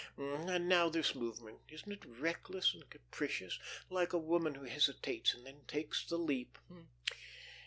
[0.49, 3.59] And now this movement; isn't it reckless and capricious,
[3.91, 6.57] like a woman who hesitates and then takes the leap?